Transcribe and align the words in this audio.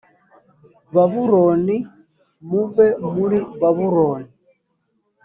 babuloni: 0.95 1.77
muve 2.49 2.87
muri 3.13 3.37
babuloni 3.59 4.29